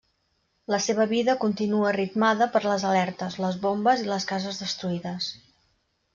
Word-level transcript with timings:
La 0.73 0.77
seva 0.85 1.05
vida 1.11 1.35
continua, 1.43 1.91
ritmada 1.97 2.47
per 2.57 2.63
les 2.65 2.87
alertes, 2.93 3.37
les 3.45 3.61
bombes, 3.67 4.03
i 4.07 4.11
les 4.15 4.27
cases 4.35 4.65
destruïdes. 4.65 5.31